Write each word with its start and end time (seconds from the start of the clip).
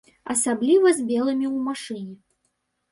Асабліва 0.33 0.95
з 1.01 1.05
белымі 1.11 1.47
ў 1.55 1.57
машыне. 1.69 2.15